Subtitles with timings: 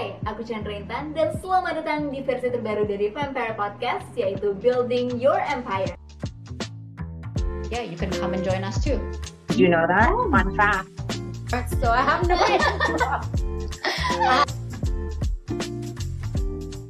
[0.00, 5.20] Hai, aku Chandra Intan dan selamat datang di versi terbaru dari Vampire Podcast yaitu Building
[5.20, 5.92] Your Empire.
[7.68, 8.96] Yeah, you can come and join us too.
[9.52, 10.08] You know that?
[10.08, 10.88] Fun fact.
[11.84, 12.40] So I have no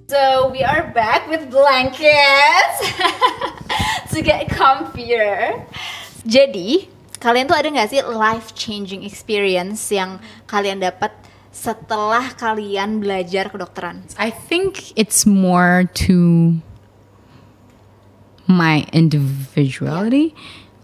[0.06, 2.78] So we are back with blankets
[4.14, 5.58] to get comfier.
[6.22, 6.86] Jadi,
[7.18, 11.10] kalian tuh ada nggak sih life changing experience yang kalian dapat
[11.52, 14.06] setelah kalian belajar kedokteran?
[14.18, 16.58] I think it's more to
[18.46, 20.34] my individuality.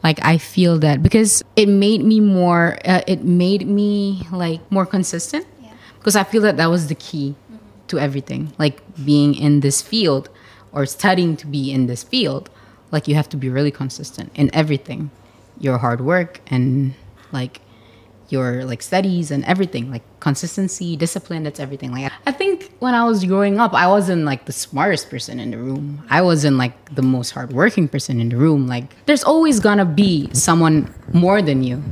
[0.03, 4.87] Like I feel that because it made me more, uh, it made me like more
[4.87, 5.47] consistent.
[5.99, 7.35] Because I feel that that was the key
[7.89, 8.53] to everything.
[8.59, 10.31] Like being in this field
[10.71, 12.49] or studying to be in this field,
[12.93, 15.11] like you have to be really consistent in everything,
[15.59, 16.95] your hard work and
[17.33, 17.61] like
[18.29, 21.93] your like studies and everything like consistency discipline that's everything.
[21.93, 25.51] Like i think when i was growing up i wasn't like the smartest person in
[25.51, 26.05] the room.
[26.11, 28.67] I wasn't like the most hardworking person in the room.
[28.67, 31.83] Like there's always gonna be someone more than you.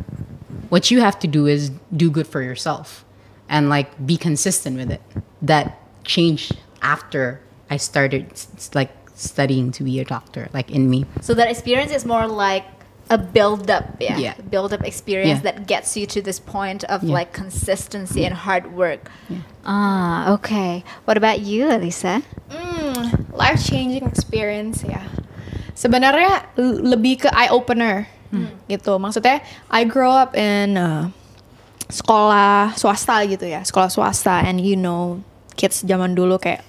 [0.68, 3.04] What you have to do is do good for yourself
[3.48, 5.02] and like be consistent with it.
[5.42, 7.40] That changed after
[7.70, 8.26] i started
[8.74, 11.06] like studying to be a doctor like in me.
[11.22, 12.64] So that experience is more like
[13.12, 14.34] a build up, yeah, Yeah.
[14.48, 15.52] build up experience Yeah.
[15.52, 17.20] that gets you to this point of Yeah.
[17.20, 19.12] like consistency and hard work.
[19.64, 20.80] Ah, okay.
[21.04, 22.24] What about you, Elisa?
[22.48, 25.04] Hmm, life changing experience ya.
[25.76, 28.08] Sebenarnya l- lebih ke eye opener
[28.66, 28.96] gitu.
[28.98, 31.12] Maksudnya I grow up in uh,
[31.92, 35.20] sekolah swasta gitu ya, sekolah swasta and you know
[35.54, 36.64] kids zaman dulu kayak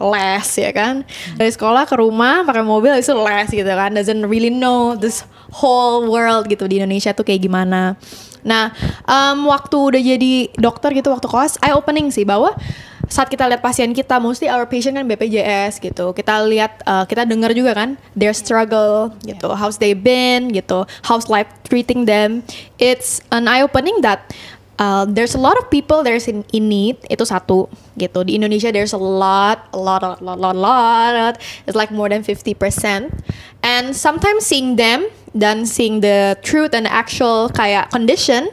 [0.00, 1.04] les ya kan
[1.36, 5.22] dari sekolah ke rumah pakai mobil itu les gitu kan doesn't really know this
[5.52, 7.94] whole world gitu di Indonesia tuh kayak gimana.
[8.42, 8.72] Nah
[9.04, 12.56] em, waktu udah jadi dokter gitu waktu kelas eye opening sih bahwa
[13.12, 16.16] saat kita lihat pasien kita mostly our patient kan BPJS gitu.
[16.16, 21.28] Kita lihat uh, kita dengar juga kan their struggle gitu how's they been gitu how's
[21.28, 22.40] life treating them.
[22.80, 24.32] It's an eye opening that
[24.82, 28.26] Uh, there's a lot of people there's in, in need itu satu gitu.
[28.26, 31.38] Di Indonesia there's a lot a lot a lot lot lot.
[31.68, 32.58] It's like more than 50%
[33.62, 38.48] and sometimes seeing them dan seeing the truth and actual kayak condition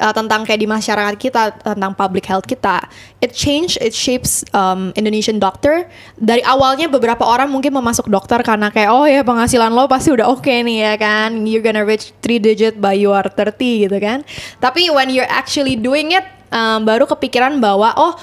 [0.00, 2.88] uh, tentang kayak di masyarakat kita tentang public health kita
[3.20, 5.84] it change it shapes um, Indonesian doctor.
[6.16, 10.10] Dari awalnya beberapa orang mungkin mau masuk dokter karena kayak oh ya penghasilan lo pasti
[10.10, 11.44] udah oke nih ya kan.
[11.44, 14.24] You're gonna reach three digit by you are 30 gitu kan.
[14.58, 18.16] Tapi when you're actually doing it um, baru kepikiran bahwa oh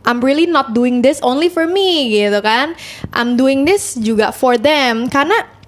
[0.00, 2.74] I'm really not doing this only for me gitu kan.
[3.14, 5.06] I'm doing this juga for them.
[5.12, 5.59] Karena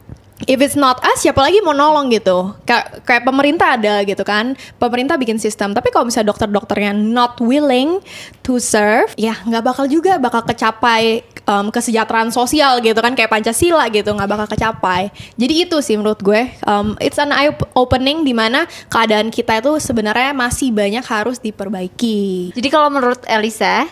[0.47, 2.54] If it's not us, siapa lagi mau nolong gitu?
[2.66, 5.70] Kayak, kayak pemerintah ada gitu kan, pemerintah bikin sistem.
[5.70, 8.03] Tapi kalau misalnya dokter-dokternya not willing
[8.42, 13.86] to serve, ya nggak bakal juga bakal kecapai um, kesejahteraan sosial gitu kan, kayak Pancasila
[13.91, 15.14] gitu nggak bakal kecapai.
[15.38, 19.78] Jadi itu sih menurut gue, um, it's an eye opening di mana keadaan kita itu
[19.78, 22.52] sebenarnya masih banyak harus diperbaiki.
[22.54, 23.86] Jadi kalau menurut Elisa,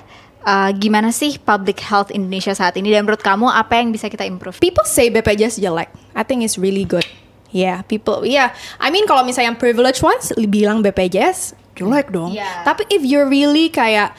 [0.44, 4.24] uh, gimana sih public health Indonesia saat ini dan menurut kamu apa yang bisa kita
[4.24, 4.60] improve?
[4.62, 5.90] people say BPJS jelek.
[6.16, 7.06] I think it's really good.
[7.50, 8.22] Yeah, people.
[8.22, 12.36] Yeah, I mean kalau misalnya yang privileged ones bilang BPJS jelek dong.
[12.36, 12.60] Yeah.
[12.68, 14.12] Tapi if you're really kayak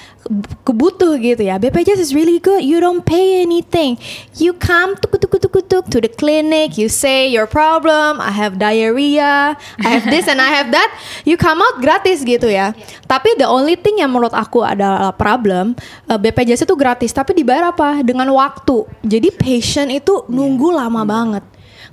[0.66, 2.66] kebutuh gitu ya, BPJS is really good.
[2.66, 4.02] You don't pay anything.
[4.42, 6.82] You come tuk tuk tuk tuk to the clinic.
[6.82, 8.18] You say your problem.
[8.18, 9.54] I have diarrhea.
[9.86, 10.90] I have this and I have that.
[11.22, 12.74] You come out gratis gitu ya.
[13.06, 15.78] Tapi the only thing yang menurut aku adalah problem
[16.10, 17.14] uh, BPJS itu gratis.
[17.14, 18.02] Tapi dibayar apa?
[18.02, 18.90] Dengan waktu.
[19.06, 21.46] Jadi patient itu nunggu lama banget.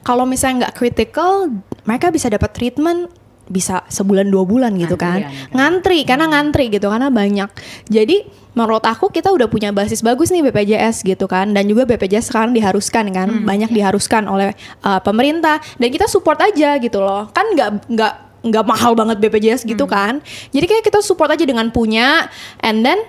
[0.06, 1.52] Kalau misalnya nggak critical,
[1.84, 3.12] mereka bisa dapat treatment
[3.48, 5.56] bisa sebulan dua bulan gitu kan Antrian, kan?
[5.56, 5.98] ngantri.
[6.04, 7.50] Karena ngantri gitu karena banyak.
[7.88, 8.16] Jadi
[8.54, 11.50] menurut aku kita udah punya basis bagus nih BPJS gitu kan.
[11.56, 13.28] Dan juga BPJS sekarang diharuskan kan.
[13.42, 14.52] Banyak diharuskan oleh
[14.84, 15.58] uh, pemerintah.
[15.80, 17.32] Dan kita support aja gitu loh.
[17.32, 20.22] Kan nggak nggak nggak mahal banget BPJS gitu kan.
[20.54, 22.28] Jadi kayak kita support aja dengan punya.
[22.62, 23.00] And then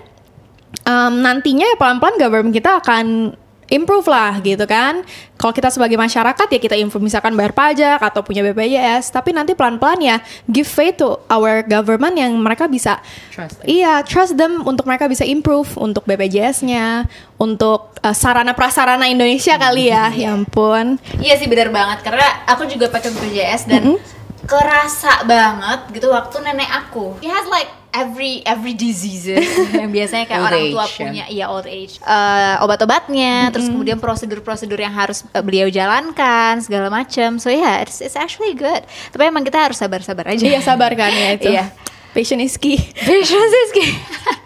[0.86, 3.36] um, nantinya ya pelan-pelan government kita akan
[3.70, 5.06] improve lah gitu kan.
[5.40, 9.56] Kalau kita sebagai masyarakat ya kita improve misalkan bayar pajak atau punya BPJS, tapi nanti
[9.56, 10.16] pelan-pelan ya
[10.50, 13.00] give faith to our government yang mereka bisa
[13.32, 13.66] Trust them.
[13.70, 17.08] Iya, trust them untuk mereka bisa improve untuk BPJS-nya,
[17.40, 20.12] untuk uh, sarana prasarana Indonesia kali ya.
[20.20, 21.00] Ya ampun.
[21.16, 23.96] Iya sih benar banget karena aku juga pakai BPJS dan
[24.44, 27.16] kerasa banget gitu waktu nenek aku.
[27.24, 29.42] She has like every every diseases
[29.80, 31.06] yang biasanya kayak Old orang tua age, ya.
[31.06, 31.94] punya iya old age.
[31.98, 37.38] Eh, obat-obatnya, terus kemudian prosedur-prosedur yang harus eh, beliau jalankan segala macam.
[37.42, 38.86] So yeah, it's, it's actually good.
[39.10, 40.42] Tapi emang kita harus sabar-sabar aja.
[40.42, 41.50] Iya, sabar kan ya itu.
[41.50, 41.74] Iya.
[42.10, 42.74] Patient is key.
[43.06, 43.90] Patience is key.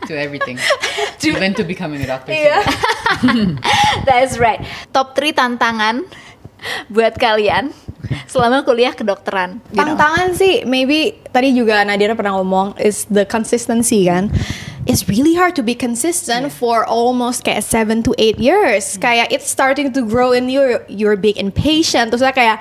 [0.05, 0.61] to everything,
[1.25, 2.29] even to becoming a doctor.
[2.29, 2.61] Iya.
[4.08, 4.61] That's right.
[4.93, 6.05] Top 3 tantangan
[6.93, 7.73] buat kalian
[8.33, 9.61] selama kuliah kedokteran.
[9.71, 9.95] you know.
[9.95, 14.31] Tantangan sih, maybe tadi juga Nadira pernah ngomong is the consistency kan.
[14.85, 19.01] It's really hard to be consistent for almost kayak seven to eight years.
[19.01, 20.77] Kayak it's starting to grow in you.
[20.93, 22.12] You're being impatient.
[22.12, 22.61] Terus kayak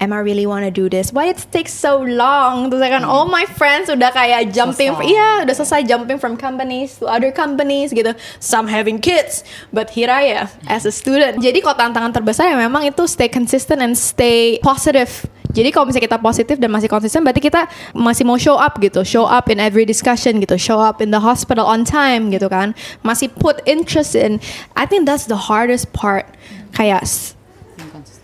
[0.00, 1.12] Am I really wanna do this?
[1.12, 2.72] Why it takes so long?
[2.72, 7.04] Terus kan all my friends udah kayak jumping, iya udah selesai jumping from companies to
[7.04, 8.16] other companies gitu.
[8.40, 9.44] Some having kids,
[9.76, 11.44] but here I am as a student.
[11.44, 15.28] Jadi kalau tantangan terbesar ya memang itu stay consistent and stay positive.
[15.52, 19.02] Jadi kalau misalnya kita positif dan masih konsisten, berarti kita masih mau show up gitu,
[19.02, 22.72] show up in every discussion gitu, show up in the hospital on time gitu kan,
[23.02, 24.38] masih put interest in.
[24.78, 26.30] I think that's the hardest part,
[26.72, 27.04] kayak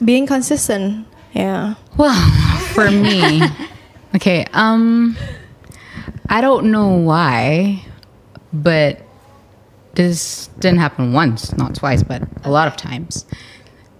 [0.00, 1.05] being consistent.
[1.37, 1.75] Yeah.
[1.99, 2.17] Well,
[2.73, 3.43] for me,
[4.17, 5.19] okay, um,
[6.31, 7.85] I don't know why,
[8.55, 9.05] but
[9.93, 13.27] this didn't happen once, not twice, but a lot of times.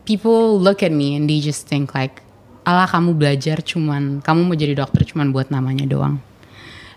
[0.06, 2.23] People look at me and they just think like,
[2.65, 6.25] ala kamu belajar cuman, kamu mau jadi dokter cuman buat namanya doang.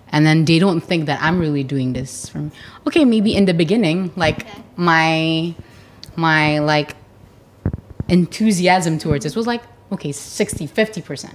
[0.08, 2.52] And then they don't think that I'm really doing this for me.
[2.88, 4.48] Okay, maybe in the beginning, like
[4.80, 5.54] my,
[6.16, 6.96] my like
[8.08, 11.34] enthusiasm towards this was like okay 60 50%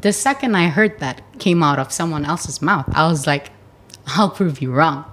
[0.00, 3.50] the second i heard that came out of someone else's mouth i was like
[4.16, 5.04] i'll prove you wrong.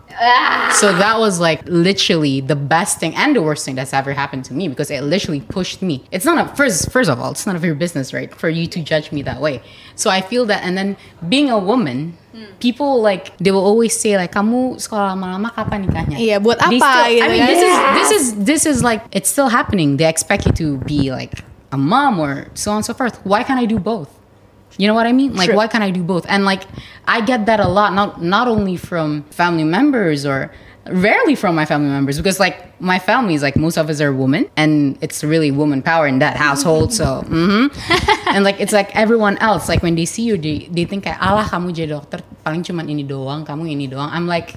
[0.81, 4.46] So that was like literally the best thing and the worst thing that's ever happened
[4.46, 6.04] to me because it literally pushed me.
[6.10, 8.66] It's not a first first of all it's none of your business right for you
[8.74, 9.62] to judge me that way.
[9.94, 10.98] So i feel that and then
[11.30, 12.18] being a woman
[12.60, 16.18] people like they will always say like kamu sekolah lama-lama kapan nikahnya?
[16.18, 19.50] Iya, buat apa still- I mean this is this is this is like it's still
[19.54, 19.98] happening.
[20.02, 23.19] They expect you to be like a mom or so on and so forth.
[23.25, 24.14] Why can't I do both?
[24.78, 25.34] You know what I mean?
[25.36, 25.58] Like True.
[25.58, 26.25] why can't I do both?
[26.30, 26.64] And like
[27.08, 30.52] I get that a lot, not not only from family members or
[30.92, 34.14] rarely from my family members because like my family is like most of us are
[34.14, 37.68] women and it's really woman power in that household so mhm.
[38.34, 41.20] and like it's like everyone else like when they see you they, they think kayak
[41.20, 44.56] alah kamu jadi dokter paling cuman ini doang kamu ini doang I'm like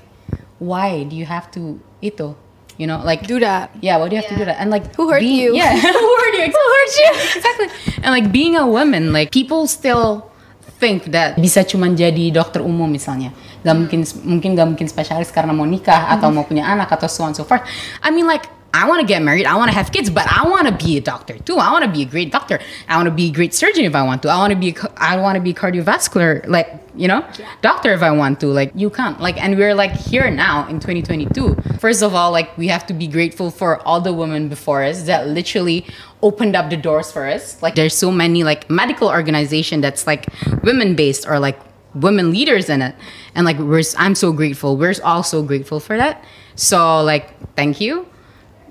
[0.59, 2.37] why do you have to itu
[2.81, 3.77] you know like Do that.
[3.85, 4.57] yeah why do you have to do that?
[4.57, 5.61] And like Who hurt being- you?
[5.61, 5.77] yeah.
[6.01, 6.49] Who hurt you?
[6.49, 7.11] Who hurt you?
[7.37, 7.69] Exactly.
[8.01, 10.33] And like being a woman like people still
[10.81, 13.37] think that bisa cuman jadi dokter umum misalnya.
[13.61, 17.21] Gak mungkin mungkin gak mungkin spesialis karena mau nikah atau mau punya anak atau so
[17.29, 17.61] on so forth.
[18.01, 20.49] I mean like I want to get married I want to have kids but I
[20.49, 21.57] want to be a doctor too.
[21.57, 22.61] I want to be a great doctor.
[22.89, 24.29] I want to be a great surgeon if I want to.
[24.29, 27.27] I want to be a, I want to be cardiovascular like you know
[27.63, 28.47] doctor if I want to.
[28.47, 29.21] Like you can't.
[29.21, 32.95] Like and we're like here now in 2022 first of all like we have to
[32.95, 35.87] be grateful for all the women before us that literally
[36.23, 37.61] opened up the doors for us.
[37.63, 40.27] Like there's so many like medical organization that's like
[40.63, 41.59] women based or like
[41.95, 42.95] women leaders in it.
[43.35, 44.77] And like we're i'm so grateful.
[44.77, 46.25] We're all so grateful for that.
[46.55, 48.07] So like thank you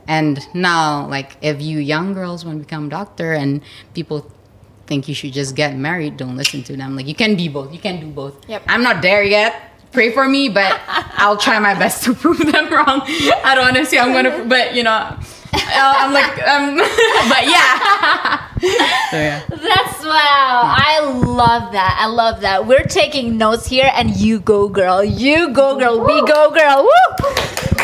[0.09, 3.61] and now like if you young girls want to become doctor and
[3.93, 4.25] people
[4.87, 7.71] think you should just get married don't listen to them like you can be both
[7.71, 8.63] you can do both Yep.
[8.67, 9.53] i'm not there yet
[9.91, 10.73] pray for me but
[11.21, 13.01] i'll try my best to prove them wrong
[13.45, 14.97] i don't want to say i'm gonna but you know
[15.53, 16.75] uh, i'm like um
[17.29, 18.49] but yeah
[19.13, 20.61] so yeah That's wow.
[20.75, 21.97] I love that.
[21.99, 22.65] I love that.
[22.67, 25.03] We're taking notes here and you go girl.
[25.03, 25.99] You go girl.
[26.05, 26.83] We go girl.
[26.83, 27.78] Woo!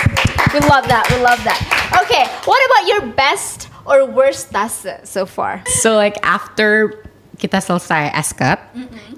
[0.55, 1.03] We love that.
[1.11, 1.59] We love that.
[2.07, 5.59] Okay, what about your best or worst tase so far?
[5.83, 6.95] So like after
[7.35, 8.63] kita selesai SKET,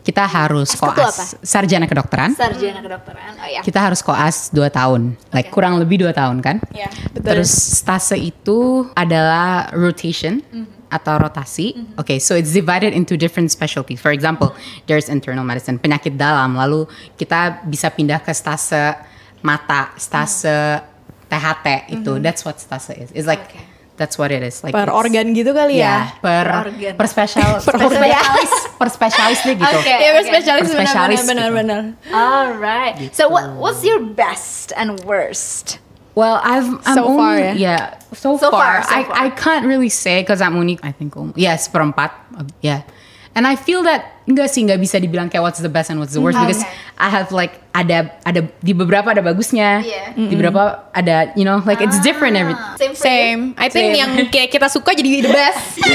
[0.02, 2.34] kita harus itu koas sarjana kedokteran.
[2.34, 3.38] Sarjana kedokteran.
[3.38, 3.62] Oh ya.
[3.62, 6.58] Kita harus koas 2 tahun, like kurang lebih 2 tahun kan?
[6.74, 7.30] Iya, betul.
[7.30, 10.42] Terus stase itu adalah rotation
[10.90, 12.02] atau rotasi.
[12.02, 14.02] Okay, so it's divided into different specialties.
[14.02, 14.58] For example,
[14.90, 16.58] there's internal medicine, penyakit dalam.
[16.58, 18.98] Lalu kita bisa pindah ke stase
[19.46, 20.97] mata, stase
[21.28, 22.12] THT itu.
[22.20, 23.10] That's what stase is.
[23.12, 23.64] It's like Okay.
[23.96, 24.64] that's what it is.
[24.64, 26.22] Like Per organ gitu kali Ya, ya.
[26.24, 26.94] per Per organ.
[26.96, 29.78] per spesial Per per spesialis per spesialis deh gitu.
[29.78, 29.94] Oke.
[29.94, 31.58] Iya, spesialis Per spesialis benar gitu.
[31.58, 31.82] benar.
[32.14, 32.96] All right.
[33.12, 35.80] So what what's your best and worst?
[36.18, 37.54] Well, I've I'm So only, far, ya?
[37.54, 39.16] yeah, so, So far, far, so I far.
[39.22, 42.90] I can't really say because I'm only I think only, yes perempat uh, yeah,
[43.38, 46.17] and I feel that enggak sih nggak bisa dibilang kayak what's the best and what's
[46.17, 46.74] the worst because Okay.
[46.98, 50.17] I have like ada ada di beberapa ada bagusnya, Yeah.
[50.17, 53.08] di beberapa ada you know like it's different every Same for you?
[53.08, 53.41] Same.
[53.56, 54.01] I think Same.
[54.01, 55.77] yang kayak kita suka jadi the best.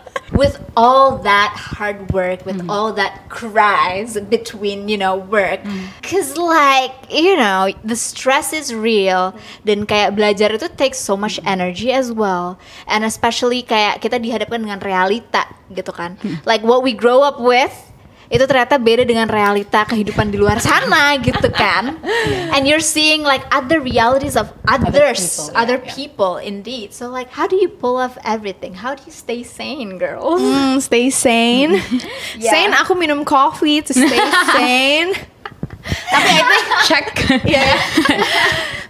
[0.40, 2.72] with all that hard work with Mm-hmm.
[2.72, 5.92] all that cries between you know work Mm.
[6.00, 9.36] cause like you know the stress is real
[9.68, 12.56] dan kayak belajar itu takes so much energy as well
[12.88, 16.40] and especially kayak kita dihadapkan dengan realita gitu kan Mm.
[16.48, 17.89] like what we grow up with
[18.30, 21.98] itu ternyata beda dengan realita kehidupan di luar sana gitu kan.
[22.54, 26.50] And you're seeing like other realities of others, other people, people, yeah, yeah.
[26.54, 26.88] indeed.
[26.94, 28.78] So like how do you pull off everything?
[28.78, 30.38] How do you stay sane, girls?
[30.38, 31.82] Hmm, stay sane.
[32.40, 32.54] Yeah.
[32.54, 34.22] Sane aku minum coffee to stay
[34.54, 35.12] sane.
[36.10, 37.06] Tapi I think Check.
[37.44, 37.64] Iya.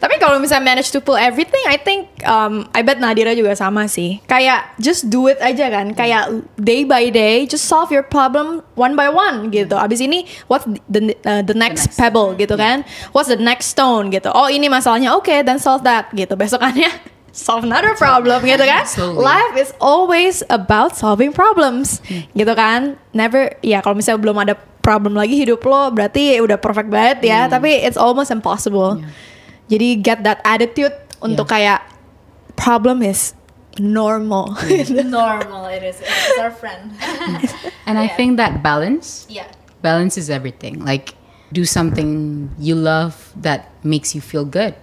[0.00, 3.85] Tapi kalau misalnya manage to pull everything, I think um, I bet Nadira juga sama
[3.85, 4.25] sih.
[4.25, 5.92] Kayak just do it aja kan.
[5.92, 9.76] Kayak day by day, just solve your problem one by one gitu.
[9.76, 12.00] Abis ini what's the uh, the next next.
[12.00, 12.80] pebble gitu kan?
[13.12, 14.33] What's the next stone gitu.
[14.33, 16.33] Oh ini masalahnya, oke, then solve that gitu.
[16.33, 16.88] Besokannya
[17.37, 18.88] solve another problem gitu kan.
[19.21, 22.00] Life is always about solving problems
[22.33, 22.97] gitu kan.
[23.12, 27.46] Never ya kalau misalnya belum ada problem lagi hidup lo berarti udah perfect banget ya.
[27.46, 29.00] Tapi it's almost impossible.
[29.70, 31.84] Jadi get that attitude untuk kayak
[32.58, 33.32] problem is
[33.78, 34.56] normal.
[34.90, 36.00] Normal it is.
[36.02, 36.90] It's our friend.
[37.87, 39.46] And I think that balance, yeah.
[39.82, 40.84] balance is everything.
[40.84, 41.14] Like,
[41.52, 44.75] do something you love that makes you feel good.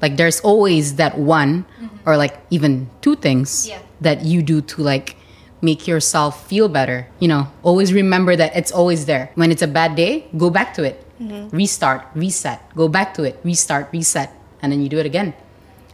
[0.00, 1.64] Like, there's always that one
[2.04, 3.80] or like even two things Yeah.
[4.04, 5.16] that you do to like
[5.62, 7.06] make yourself feel better.
[7.20, 9.30] You know, always remember that it's always there.
[9.34, 11.00] When it's a bad day, go back to it.
[11.20, 11.56] Mm-hmm.
[11.56, 15.32] Restart, reset, go back to it, restart, reset, and then you do it again.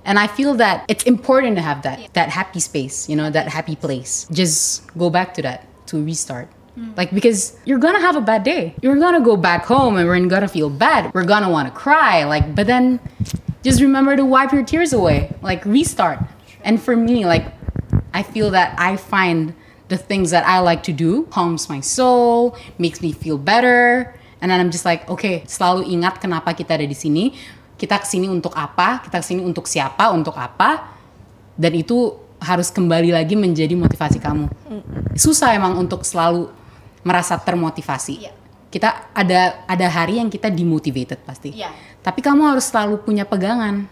[0.05, 3.49] And I feel that it's important to have that that happy space, you know, that
[3.49, 4.26] happy place.
[4.33, 6.49] Just go back to that to restart.
[6.79, 6.97] Mm.
[6.97, 8.75] Like because you're gonna have a bad day.
[8.81, 11.12] You're gonna go back home and we're gonna feel bad.
[11.12, 12.25] We're gonna wanna cry.
[12.25, 13.00] Like, but then
[13.62, 15.35] just remember to wipe your tears away.
[15.43, 16.19] Like restart.
[16.64, 17.45] And for me, like
[18.11, 19.55] I feel that I find
[19.90, 24.14] the things that I like to do calms my soul, makes me feel better.
[24.40, 27.35] And then I'm just like, okay, selalu ingat kenapa kita ada di sini.
[27.76, 29.05] Kita ke sini untuk apa?
[29.05, 30.09] Kita ke sini untuk siapa?
[30.14, 30.97] Untuk apa?
[31.59, 34.49] Dan itu harus kembali lagi menjadi motivasi kamu.
[35.12, 36.49] Susah emang untuk selalu
[37.05, 38.14] merasa termotivasi.
[38.25, 38.33] Iya.
[38.71, 41.52] Kita ada ada hari yang kita demotivated pasti.
[41.52, 41.69] Iya.
[42.00, 43.85] Tapi kamu harus selalu punya pegangan.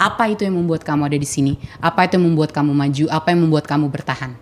[0.00, 1.60] Apa itu yang membuat kamu ada di sini?
[1.76, 3.04] Apa itu yang membuat kamu maju?
[3.12, 4.32] Apa yang membuat kamu bertahan?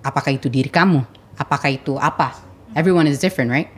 [0.00, 1.04] Apakah itu diri kamu?
[1.36, 2.32] Apakah itu apa?
[2.72, 3.68] Everyone is different, right?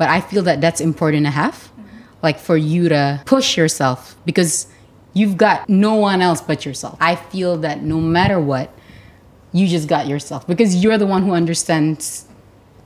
[0.00, 1.68] But I feel that that's important to have,
[2.24, 4.66] like for you to push yourself because
[5.12, 6.96] you've got no one else but yourself.
[6.96, 8.72] I feel that no matter what,
[9.52, 12.26] you just got yourself because you're the one who understands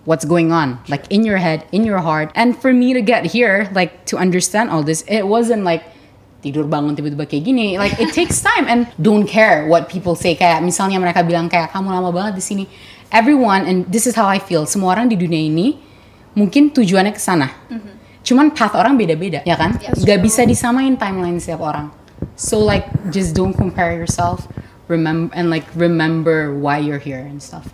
[0.04, 3.26] what's going on like in your head in your heart and for me to get
[3.26, 5.85] here like to understand all this it wasn't like
[6.38, 10.38] tidur bangun tiba-tiba kayak gini like it takes time and don't care what people say.
[10.38, 12.64] Kayak misalnya mereka bilang kayak kamu lama banget di sini.
[13.11, 15.80] Everyone and this is how I feel semua orang di dunia ini
[16.37, 17.50] mungkin tujuannya ke sana.
[18.23, 19.75] Cuman path orang beda-beda ya kan?
[19.80, 21.90] Gak bisa disamain timeline setiap orang.
[22.38, 24.47] So like just don't compare yourself
[24.88, 27.66] remember and like remember why you're here and stuff.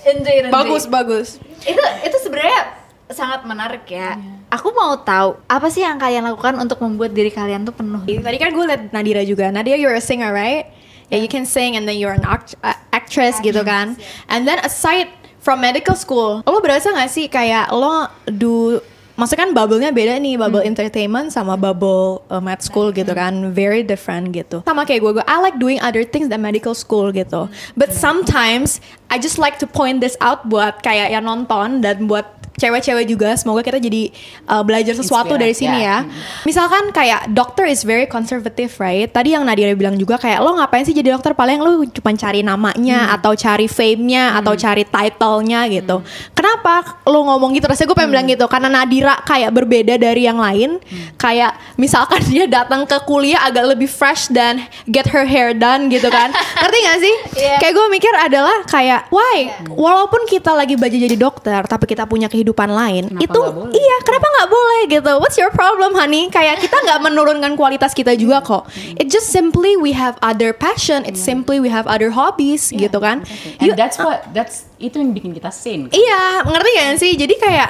[0.00, 0.52] Indeed, indeed.
[0.52, 1.28] bagus bagus.
[1.60, 2.79] itu itu sebenarnya
[3.12, 4.16] sangat menarik ya.
[4.50, 8.02] Aku mau tahu apa sih yang kalian lakukan untuk membuat diri kalian tuh penuh.
[8.02, 9.50] Tadi kan gue liat Nadira juga.
[9.54, 10.70] Nadira you're a singer, right?
[11.10, 13.98] Yeah, you can sing and then you're an act- uh, actress gitu kan.
[14.30, 15.10] And then aside
[15.42, 18.78] from medical school, lo berasa gak sih kayak lo do
[19.20, 23.84] Maksudnya kan bubble-nya beda nih, bubble entertainment sama bubble uh, med school gitu kan, very
[23.84, 24.64] different gitu.
[24.64, 27.52] Sama kayak gue, gue I like doing other things than medical school gitu.
[27.76, 28.80] But sometimes
[29.12, 33.32] I just like to point this out buat kayak yang nonton dan buat cewek-cewek juga.
[33.40, 34.12] Semoga kita jadi
[34.44, 36.04] uh, belajar sesuatu dari sini ya.
[36.04, 36.12] ya.
[36.44, 39.08] Misalkan kayak dokter is very conservative, right?
[39.08, 41.32] Tadi yang Nadira bilang juga kayak lo ngapain sih jadi dokter?
[41.32, 46.04] Paling lo cuma cari namanya atau cari fame-nya atau cari title-nya gitu.
[46.36, 47.64] Kenapa lo ngomong gitu?
[47.64, 50.78] Rasanya gue pengen bilang gitu karena Nadira kayak berbeda dari yang lain.
[51.18, 56.06] Kayak misalkan dia datang ke kuliah agak lebih fresh dan get her hair done gitu
[56.08, 56.30] kan.
[56.62, 57.14] Ngerti gak sih?
[57.40, 57.56] Iya.
[57.58, 59.50] Kayak gue mikir adalah kayak why?
[59.66, 63.40] Walaupun kita lagi belajar jadi dokter tapi kita punya kehidupan lain, Kenapa itu
[63.74, 68.14] iya kenapa nggak boleh gitu what's your problem honey kayak kita nggak menurunkan kualitas kita
[68.14, 68.64] juga kok
[68.96, 73.22] it just simply we have other passion it's simply we have other hobbies gitu kan
[73.58, 75.94] and You- that's what that's itu yang bikin kita sane kan?
[75.94, 77.12] Iya, ngerti gak sih?
[77.14, 77.68] Jadi kayak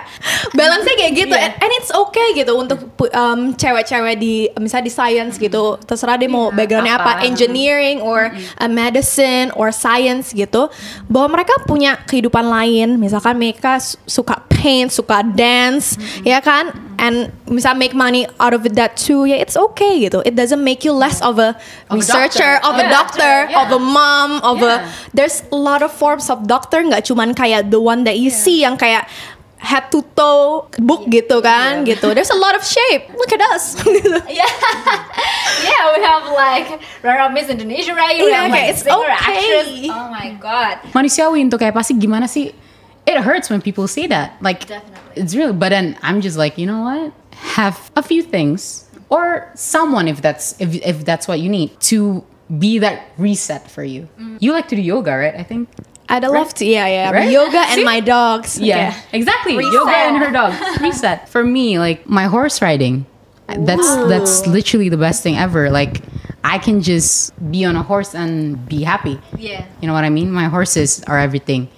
[0.55, 1.45] balance-nya kayak gitu, Iya.
[1.50, 2.79] and, and it's okay gitu untuk
[3.12, 7.26] um, cewek-cewek di misalnya di science gitu, terserah dia mau backgroundnya apa, apa.
[7.26, 10.71] engineering or uh, medicine or science gitu,
[11.11, 17.33] bahwa mereka punya kehidupan lain, misalkan mereka su- suka paint, suka dance, ya kan, and
[17.49, 20.21] misalnya make money out of that too, ya it's okay gitu.
[20.23, 21.57] It doesn't make you less of a
[21.88, 22.92] Of researcher, of a Yeah.
[22.92, 23.64] doctor, Yeah.
[23.64, 25.16] of a mom, of a Yeah.
[25.16, 28.61] there's a lot of forms of doctor nggak cuman kayak the one that you see
[28.61, 29.09] yang kayak
[29.61, 33.76] head to toe book gitu kan gitu there's a lot of shape look at us.
[34.30, 34.49] Yeah,
[35.64, 38.16] yeah, we have like Rara Miss Indonesia, right?
[38.16, 39.37] We Iya, have kayak like it's singer, okay.
[39.37, 39.69] actress.
[39.92, 40.75] Oh my god.
[40.97, 42.52] manusiawi untuk kayak pasti gimana sih
[43.04, 44.37] it hurts when people say that.
[44.40, 45.10] Like Definitely.
[45.21, 45.53] It's real.
[45.53, 47.12] But then I'm just like, you know what?
[47.57, 52.25] Have a few things or someone if that's if if that's what you need to
[52.59, 54.09] be that reset for you.
[54.19, 54.39] Mm.
[54.41, 55.35] You like to do yoga, right?
[55.35, 55.69] I think.
[56.09, 57.11] I'd love to, yeah, yeah.
[57.12, 57.31] Right?
[57.31, 57.85] Yoga and See?
[57.85, 58.59] my dogs.
[58.59, 59.19] Yeah, Okay.
[59.19, 59.55] exactly.
[59.55, 60.81] Yoga and her dog.
[60.81, 61.29] Reset.
[61.35, 63.07] For me, like my horse riding,
[63.47, 65.71] that's that's literally the best thing ever.
[65.71, 66.03] Like
[66.43, 69.21] I can just be on a horse and be happy.
[69.39, 69.65] Yeah.
[69.81, 70.33] You know what I mean?
[70.33, 71.69] My horses are everything.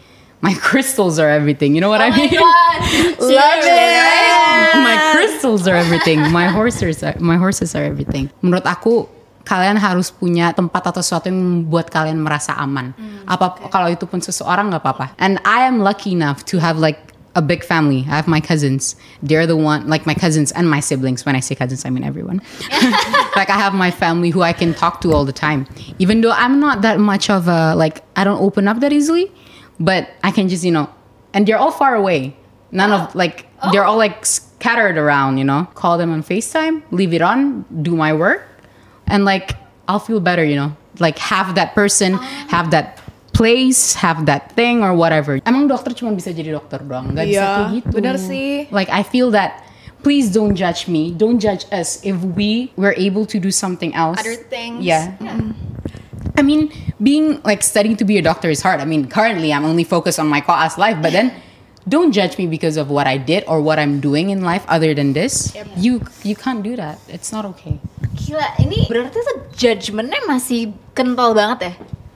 [0.43, 1.75] My crystals are everything.
[1.75, 2.35] You know what I mean?
[2.35, 4.75] Love it.
[4.75, 6.19] my crystals are everything.
[6.35, 8.27] My horses are, my horses are everything.
[8.43, 9.07] Menurut aku
[9.47, 12.91] kalian harus punya tempat atau sesuatu yang membuat kalian merasa aman.
[13.27, 15.15] Apa kalau itu pun seseorang nggak apa-apa.
[15.23, 16.99] And I am lucky enough to have like
[17.35, 18.03] a big family.
[18.11, 18.99] I have my cousins.
[19.23, 21.25] They're the one like my cousins and my siblings.
[21.25, 22.43] When I say cousins, I mean everyone.
[23.39, 25.67] like I have my family who I can talk to all the time.
[25.99, 29.31] Even though I'm not that much of a like I don't open up that easily,
[29.81, 30.89] but I can just, you know,
[31.33, 32.37] and they're all far away.
[32.73, 35.69] None of like they're all like scattered around, you know.
[35.75, 38.49] Call them on FaceTime, leave it on, do my work,
[39.07, 39.53] and like
[39.89, 40.73] I'll feel better, you know.
[40.99, 42.15] Like have that person,
[42.49, 43.01] have that
[43.33, 45.41] place, have that thing or whatever.
[45.45, 47.89] Emang dokter cuma bisa jadi dokter doang, nggak bisa Iya, kayak gitu.
[47.93, 48.69] benar sih.
[48.73, 49.65] Like I feel that
[50.05, 54.21] please don't judge me, don't judge us if we were able to do something else.
[54.21, 54.85] Other things.
[54.85, 55.17] Yeah.
[55.21, 55.53] Mm.
[56.37, 56.73] I mean,
[57.03, 58.81] being like studying to be a doctor is hard.
[58.81, 61.33] I mean, currently I'm only focused on my class life, but then
[61.89, 64.95] don't judge me because of what I did or what I'm doing in life other
[64.95, 65.55] than this.
[65.77, 66.99] You you can't do that.
[67.09, 67.83] It's not okay.
[68.17, 71.73] Gila, ini berarti tuh judgementnya masih kental banget ya?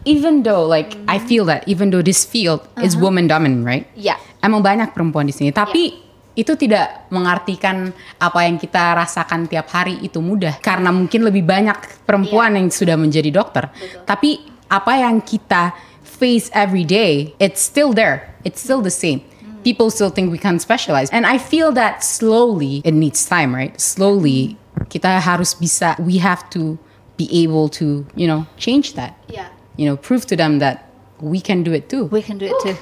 [0.07, 3.85] Even though like I feel that even though this field is woman dominant, right?
[3.99, 4.17] Iya.
[4.39, 6.06] Emang banyak perempuan di sini, tapi
[6.37, 7.91] itu tidak mengartikan
[8.21, 12.95] apa yang kita rasakan tiap hari itu mudah karena mungkin lebih banyak perempuan yang sudah
[13.01, 13.73] menjadi dokter.
[14.05, 15.73] Tapi apa yang kita
[16.05, 18.37] face every day, it's still there.
[18.45, 19.25] It's still the same.
[19.65, 21.11] People still think we can specialize.
[21.11, 23.75] And I feel that slowly it needs time, right?
[23.81, 24.61] Slowly
[24.93, 26.79] kita harus bisa we have to
[27.17, 29.17] be able to, you know, change that.
[29.33, 29.49] Iya.
[29.81, 30.87] You know, prove to them that
[31.19, 32.13] we can do it too.
[32.13, 32.77] We can do it too.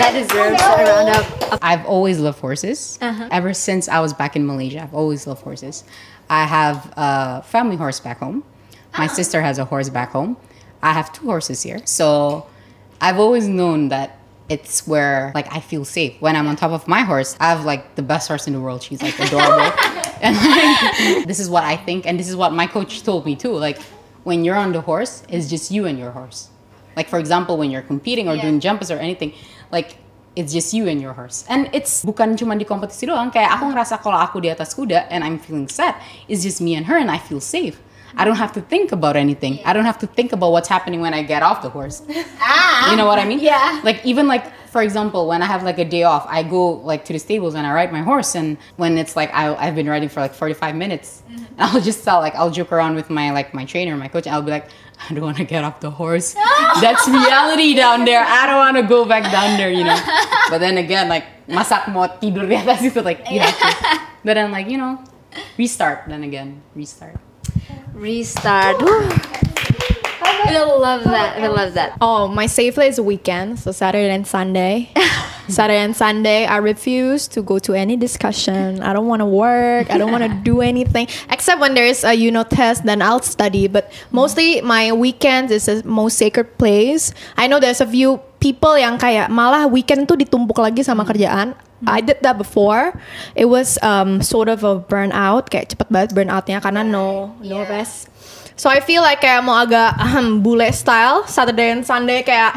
[0.00, 2.98] That deserves a round of I've always loved horses.
[3.02, 3.28] Uh-huh.
[3.30, 5.84] Ever since I was back in Malaysia, I've always loved horses.
[6.30, 8.42] I have a family horse back home.
[8.96, 9.08] My ah.
[9.08, 10.38] sister has a horse back home.
[10.82, 11.80] I have two horses here.
[11.84, 12.46] So
[13.00, 16.20] I've always known that it's where like I feel safe.
[16.20, 18.60] When I'm on top of my horse, I have like the best horse in the
[18.60, 18.82] world.
[18.82, 19.60] She's like adorable.
[20.22, 23.36] and like this is what I think and this is what my coach told me
[23.36, 23.52] too.
[23.52, 23.78] Like
[24.24, 26.48] when you're on the horse, it's just you and your horse.
[26.96, 28.42] Like for example, when you're competing or Yeah.
[28.42, 29.32] doing jumps or anything,
[29.72, 29.98] like
[30.36, 31.44] it's just you and your horse.
[31.48, 33.34] And it's bukan cuma di kompetisi doang.
[33.34, 35.98] Kayak aku ngerasa kalau aku di atas kuda and I'm feeling sad,
[36.30, 37.78] it's just me and her and I feel safe.
[38.16, 39.62] I don't have to think about anything.
[39.64, 42.02] I don't have to think about what's happening when I get off the horse.
[42.42, 42.90] Ah.
[42.90, 43.38] You know what I mean?
[43.38, 43.80] Yeah.
[43.84, 47.04] Like even like for example, when I have like a day off, I go like
[47.06, 48.36] to the stables and I ride my horse.
[48.36, 52.04] And when it's like I, I've been riding for like 45 minutes, and I'll just
[52.04, 54.26] tell like I'll joke around with my like my trainer, my coach.
[54.26, 54.68] And I'll be like,
[55.08, 56.34] I don't want to get off the horse.
[56.80, 58.24] That's reality down there.
[58.24, 59.98] I don't want to go back down there, you know.
[60.50, 63.70] But then again, like masak mau tidur di atas itu like you have to.
[64.24, 65.02] But then like you know,
[65.58, 66.06] restart.
[66.06, 67.18] Then again, restart.
[67.94, 68.78] restart.
[70.50, 71.40] We love that.
[71.40, 71.96] We love that.
[72.00, 74.90] Oh, my safe day is weekend, so Saturday and Sunday.
[75.48, 78.82] Saturday and Sunday, I refuse to go to any discussion.
[78.82, 79.90] I don't want to work.
[79.90, 82.82] I don't want to do anything except when there's a you know test.
[82.82, 83.70] Then I'll study.
[83.70, 87.14] But mostly my weekends is the most sacred place.
[87.38, 91.54] I know there's a few people yang kayak malah weekend tuh ditumpuk lagi sama kerjaan.
[91.86, 92.92] I did that before.
[93.32, 98.12] It was um, sort of a burnout, kayak cepet banget burnoutnya karena no no rest.
[98.60, 102.52] So I feel like kayak mau agak ahem, bule style Saturday and Sunday kayak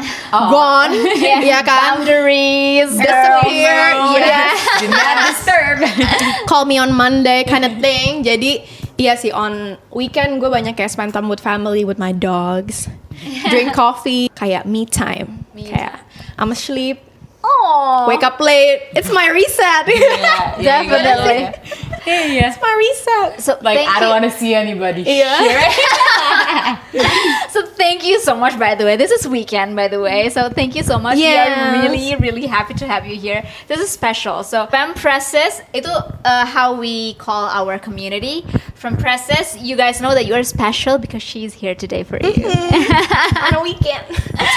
[0.52, 0.92] gone,
[1.48, 2.04] ya kan?
[2.04, 2.92] Boundaries.
[2.92, 4.20] Disappear, girl mode.
[4.20, 4.52] yeah.
[4.84, 5.80] Do not disturb.
[6.52, 8.20] Call me on Monday kind of thing.
[8.20, 8.68] Jadi
[9.00, 12.84] iya sih on weekend gue banyak kayak spend time with family, with my dogs,
[13.48, 15.48] drink coffee, kayak me time.
[15.56, 16.04] kayak
[16.36, 17.00] I'm asleep,
[17.40, 18.04] Oh.
[18.12, 18.92] wake up late.
[18.92, 19.88] It's my reset.
[20.60, 21.48] Definitely.
[22.04, 22.52] Hey, yeah.
[22.52, 23.40] It's my reset.
[23.40, 25.02] So Like I don't want to see anybody.
[25.02, 26.78] Yeah.
[27.50, 28.96] So thank you so much by the way.
[28.96, 30.28] This is weekend by the way.
[30.28, 31.16] So thank you so much.
[31.16, 33.46] We are really really happy to have you here.
[33.68, 34.42] This is special.
[34.44, 35.90] So Fem Presses itu
[36.24, 38.44] uh, how we call our community.
[38.74, 42.34] From Presses, you guys know that you are special because she's here today for you.
[43.46, 44.06] on a weekend.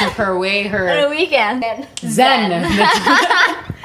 [0.02, 0.90] Took her away, her.
[0.90, 1.64] On a her weekend.
[2.02, 2.52] zen.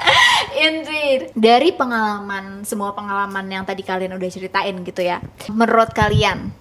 [0.67, 1.33] Indeed.
[1.33, 5.19] Dari pengalaman semua pengalaman yang tadi kalian udah ceritain gitu ya.
[5.49, 6.53] Menurut kalian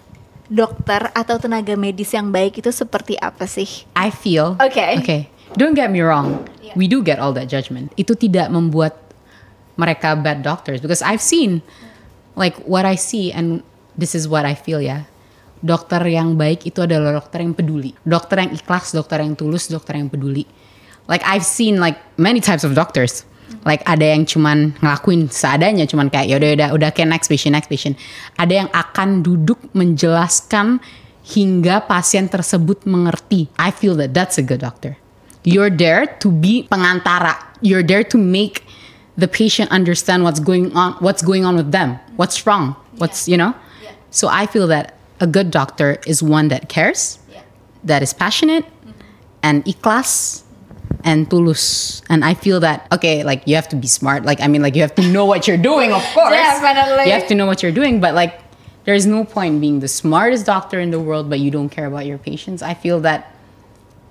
[0.52, 3.88] dokter atau tenaga medis yang baik itu seperti apa sih?
[3.96, 5.00] I feel Okay.
[5.00, 5.22] Okay.
[5.52, 7.92] Don't get me wrong, we do get all that judgment.
[8.00, 8.96] Itu tidak membuat
[9.76, 11.60] mereka bad doctors because I've seen
[12.40, 13.60] like what I see and
[13.92, 15.04] this is what I feel ya.
[15.62, 17.94] Dokter yang baik itu adalah dokter yang peduli.
[18.02, 20.48] Dokter yang ikhlas, dokter yang tulus, dokter yang peduli.
[21.06, 23.28] Like I've seen like many types of doctors.
[23.64, 27.52] Like ada yang cuman ngelakuin seadanya, cuman kayak ya udah udah udah kayak next patient
[27.54, 27.94] next patient.
[28.40, 30.80] Ada yang akan duduk menjelaskan
[31.22, 33.46] hingga pasien tersebut mengerti.
[33.60, 34.98] I feel that that's a good doctor.
[35.42, 37.38] You're there to be pengantara.
[37.62, 38.66] You're there to make
[39.16, 41.98] the patient understand what's going on what's going on with them.
[42.16, 42.74] What's wrong?
[42.98, 43.54] What's, you know?
[44.12, 47.18] So I feel that a good doctor is one that cares,
[47.84, 48.66] that is passionate
[49.42, 50.41] and ikhlas
[51.04, 52.02] and tulus.
[52.08, 54.24] And I feel that okay, like you have to be smart.
[54.24, 56.32] Like I mean like you have to know what you're doing, of course.
[56.32, 57.06] Definitely.
[57.06, 58.40] You have to know what you're doing, but like
[58.84, 62.06] there's no point being the smartest doctor in the world but you don't care about
[62.06, 62.62] your patients.
[62.62, 63.32] I feel that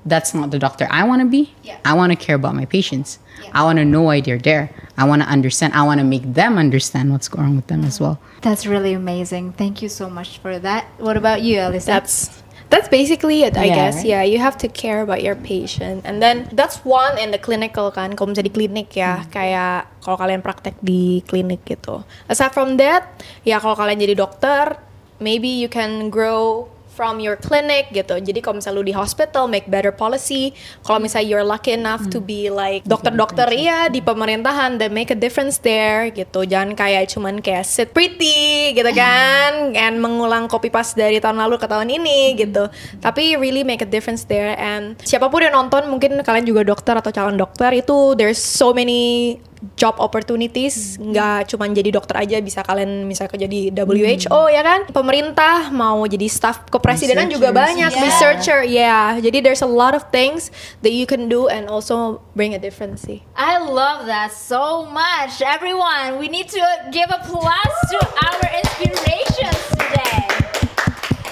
[0.06, 1.54] that's not the doctor I want to be.
[1.64, 1.78] Yeah.
[1.86, 3.20] I want to care about my patients.
[3.44, 3.52] Yeah.
[3.54, 4.72] I want to know why they're there.
[4.98, 5.74] I want to understand.
[5.74, 8.20] I want to make them understand what's going on with them as well.
[8.42, 9.54] That's really amazing.
[9.54, 10.86] Thank you so much for that.
[10.98, 11.86] What about you, Alisa?
[11.86, 12.41] That's
[12.72, 14.02] that's basically it, I Yeah, guess.
[14.02, 14.10] right?
[14.10, 17.92] Yeah, you have to care about your patient, and then that's one in the clinical
[17.92, 18.16] kan.
[18.16, 22.02] Kalau misalnya di klinik ya, kayak kalau kalian praktek di klinik gitu.
[22.32, 23.12] Aside from that,
[23.44, 24.80] ya kalau kalian jadi dokter,
[25.22, 26.66] maybe you can grow
[27.02, 28.22] from your clinic gitu.
[28.22, 30.54] Jadi kalau misalnya lu di hospital, make better policy.
[30.86, 35.18] Kalau misalnya you're lucky enough to be like dokter-dokter iya di pemerintahan, then make a
[35.18, 36.46] difference there gitu.
[36.46, 41.58] Jangan kayak cuman kayak sit pretty gitu kan, and mengulang copy paste dari tahun lalu
[41.58, 42.70] ke tahun ini gitu.
[43.02, 44.54] Tapi really make a difference there.
[44.62, 48.78] And siapa pun yang nonton, mungkin kalian juga dokter atau calon dokter itu there's so
[48.78, 49.42] many
[49.78, 54.90] job opportunities nggak cuma jadi dokter aja bisa kalian misalnya kerja di WHO ya kan
[54.90, 58.02] pemerintah mau jadi staff kepresidenan juga banyak Yeah.
[58.02, 60.50] researcher ya jadi there's a lot of things
[60.82, 65.42] that you can do and also bring a difference sih I love that so much.
[65.42, 70.26] Everyone, we need to give applause to our inspirations today.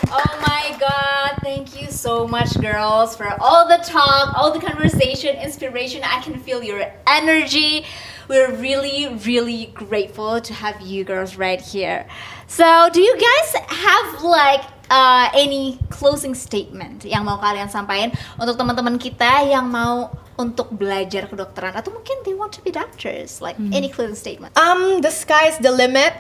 [0.09, 5.35] Oh my god, thank you so much, girls, for all the talk, all the conversation,
[5.37, 6.01] inspiration.
[6.03, 7.85] I can feel your energy.
[8.29, 12.05] We're really, really grateful to have you girls right here.
[12.45, 14.61] So, do you guys have like
[14.93, 21.25] uh, any closing statement yang mau kalian sampaikan untuk teman-teman kita yang mau untuk belajar
[21.25, 23.41] kedokteran atau mungkin they want to be doctors?
[23.41, 24.53] Like any closing statement?
[24.61, 26.13] um the sky's the limit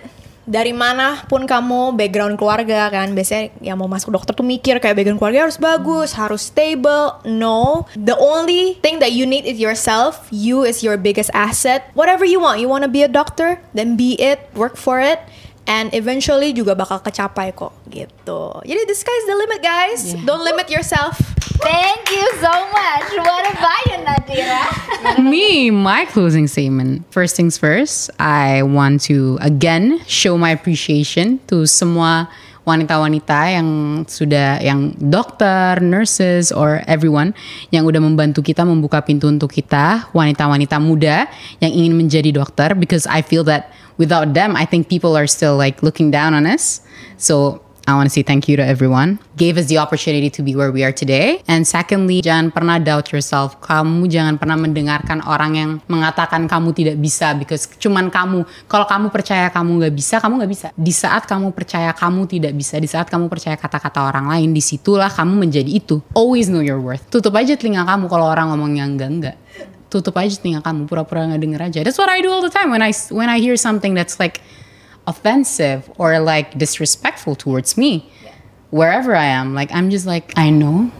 [0.49, 4.97] dari mana pun kamu background keluarga kan biasanya yang mau masuk dokter tuh mikir kayak
[4.97, 7.21] background keluarga harus bagus harus stable.
[7.29, 10.25] No the only thing that you need is yourself.
[10.33, 11.93] You is your biggest asset.
[11.93, 15.21] Whatever you want you want to be a doctor then be it work for it
[15.69, 20.67] and eventually juga bakal kecapai kok gitu jadi the sky's the limit guys don't limit
[20.73, 21.15] yourself
[21.59, 23.07] Thank you so much.
[23.19, 25.19] What about you, Nadira?
[25.19, 27.03] Me, my closing statement.
[27.11, 32.31] First things first, I want to again show my appreciation to semua
[32.69, 33.67] wanita-wanita yang
[34.05, 37.33] sudah yang dokter, nurses or everyone
[37.73, 41.25] yang udah membantu kita membuka pintu untuk kita, wanita-wanita muda
[41.57, 45.57] yang ingin menjadi dokter because I feel that without them I think people are still
[45.57, 46.85] like looking down on us.
[47.17, 49.17] So I want to say thank you to everyone.
[49.33, 51.41] Gave us the opportunity to be where we are today.
[51.49, 53.57] And secondly, jangan pernah doubt yourself.
[53.65, 58.45] Kamu jangan pernah mendengarkan orang yang mengatakan kamu tidak bisa because cuman kamu.
[58.69, 60.67] Kalau kamu percaya kamu nggak bisa, kamu nggak bisa.
[60.77, 64.61] Di saat kamu percaya kamu tidak bisa, di saat kamu percaya kata-kata orang lain, di
[64.61, 65.97] situlah kamu menjadi itu.
[66.13, 67.09] Always know your worth.
[67.09, 69.41] Tutup aja telinga kamu kalau orang ngomong yang enggak-enggak.
[69.89, 71.79] Tutup aja telinga kamu, pura-pura nggak denger aja.
[71.81, 74.45] That's what I do all the time when I when I hear something that's like
[75.09, 78.09] offensive or like disrespectful towards me
[78.69, 79.53] wherever I am.
[79.53, 80.91] Like I'm just like I know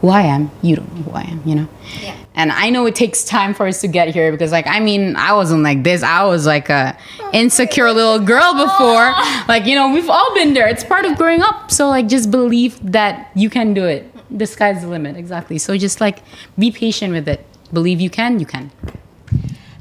[0.00, 0.50] who I am.
[0.62, 1.68] You don't know who I am, you know?
[2.00, 2.16] Yeah.
[2.34, 5.16] And I know it takes time for us to get here because like I mean
[5.16, 6.02] I wasn't like this.
[6.02, 8.64] I was like a oh, insecure little girl oh.
[8.64, 9.06] before.
[9.48, 10.68] Like, you know, we've all been there.
[10.68, 11.70] It's part of growing up.
[11.70, 14.04] So like just believe that you can do it.
[14.30, 15.58] The sky's the limit, exactly.
[15.58, 16.22] So just like
[16.58, 17.44] be patient with it.
[17.72, 18.70] Believe you can, you can.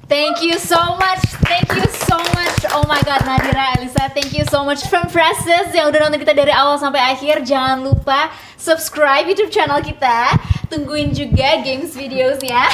[0.07, 1.19] Thank you so much.
[1.43, 2.63] Thank you so much.
[2.71, 6.31] Oh my god, Nadira, Elisa, thank you so much from Presses yang udah nonton kita
[6.31, 7.43] dari awal sampai akhir.
[7.43, 10.31] Jangan lupa subscribe YouTube channel kita.
[10.71, 12.71] Tungguin juga games videosnya.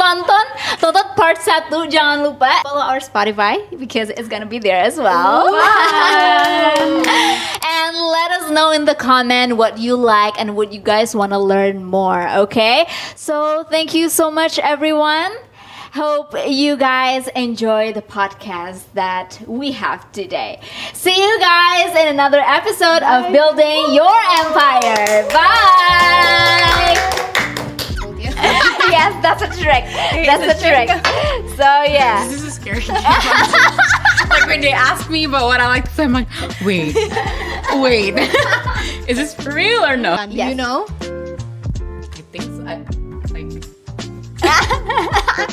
[0.00, 0.46] tonton,
[0.80, 2.48] tonton part 1 jangan lupa.
[2.64, 5.52] Follow our Spotify because it's gonna be there as well.
[7.76, 11.36] and let us know in the comment what you like and what you guys want
[11.36, 12.88] to learn more, okay?
[13.20, 15.49] So, thank you so much everyone.
[15.92, 20.60] Hope you guys enjoy the podcast that we have today.
[20.94, 25.26] See you guys in another episode of Building Your Empire.
[25.30, 26.94] Bye.
[28.88, 29.84] yes, that's a trick.
[30.26, 30.90] That's a trick.
[31.56, 32.24] So yeah.
[32.28, 32.84] This is a scary
[34.30, 36.28] Like when they ask me about what I like to say, I'm like,
[36.64, 36.94] wait,
[37.74, 38.14] wait.
[39.08, 40.24] is this for real or no?
[40.24, 40.86] Do you know?
[41.00, 42.64] I think so.
[42.64, 42.76] I,
[43.32, 43.50] like,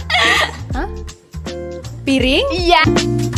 [2.08, 2.48] Piring?
[2.56, 3.37] Yeah.